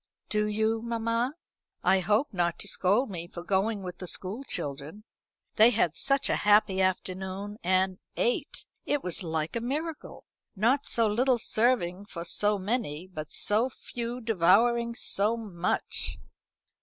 [0.29, 1.35] "Do you, mamma?
[1.83, 5.03] I hope not to scold me for going with the school children.
[5.57, 8.65] They had such a happy afternoon; and ate!
[8.83, 10.25] it was like a miracle.
[10.55, 16.17] Not so little serving for so many, but so few devouring so much."